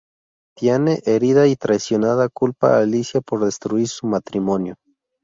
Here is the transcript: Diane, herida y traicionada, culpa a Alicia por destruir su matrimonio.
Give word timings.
Diane, 0.57 0.99
herida 1.05 1.45
y 1.45 1.55
traicionada, 1.55 2.27
culpa 2.27 2.73
a 2.75 2.79
Alicia 2.81 3.21
por 3.21 3.45
destruir 3.45 3.87
su 3.87 4.07
matrimonio. 4.07 4.77